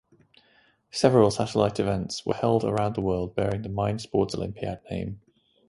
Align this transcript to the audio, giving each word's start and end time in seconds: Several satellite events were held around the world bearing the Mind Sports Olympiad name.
Several 0.89 1.29
satellite 1.29 1.79
events 1.79 2.25
were 2.25 2.33
held 2.33 2.63
around 2.63 2.95
the 2.95 3.01
world 3.01 3.35
bearing 3.35 3.61
the 3.61 3.69
Mind 3.69 4.01
Sports 4.01 4.33
Olympiad 4.33 4.81
name. 4.89 5.21